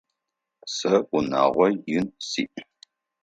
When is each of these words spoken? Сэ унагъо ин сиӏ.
Сэ 0.75 0.93
унагъо 1.15 1.67
ин 1.95 2.05
сиӏ. 2.27 2.55